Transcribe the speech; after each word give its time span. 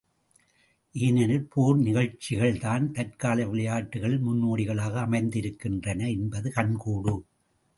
ஏனெனில், 0.95 1.45
போர் 1.49 1.77
நிகழ்ச்சிகள்தான் 1.79 2.91
தற்கால 2.91 3.45
விளையாட்டுக்களின் 3.45 4.25
முன்னோடிகளாக 4.27 4.95
அமைந்திருக்கின்றன 5.01 6.09
என்பது 6.09 6.51
கண் 6.51 6.75
கூடு. 6.75 7.15